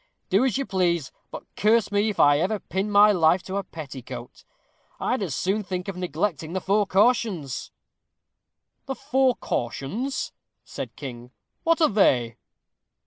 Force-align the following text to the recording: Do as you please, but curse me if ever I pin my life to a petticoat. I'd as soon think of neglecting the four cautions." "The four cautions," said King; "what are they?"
Do 0.31 0.43
as 0.43 0.57
you 0.57 0.65
please, 0.65 1.11
but 1.29 1.43
curse 1.55 1.91
me 1.91 2.09
if 2.09 2.19
ever 2.19 2.55
I 2.55 2.57
pin 2.57 2.89
my 2.89 3.11
life 3.11 3.43
to 3.43 3.57
a 3.57 3.63
petticoat. 3.63 4.43
I'd 4.99 5.21
as 5.21 5.35
soon 5.35 5.61
think 5.61 5.87
of 5.87 5.95
neglecting 5.95 6.53
the 6.53 6.59
four 6.59 6.87
cautions." 6.87 7.69
"The 8.87 8.95
four 8.95 9.35
cautions," 9.35 10.31
said 10.65 10.95
King; 10.95 11.29
"what 11.61 11.81
are 11.81 11.87
they?" 11.89 12.37